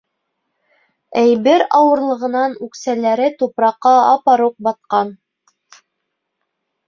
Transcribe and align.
—Әйбер 1.23 1.63
ауырлығынан 1.79 2.55
үксәләре 2.67 3.27
тупраҡҡа 3.43 3.93
апаруҡ 4.15 4.55
батҡан. 4.69 5.11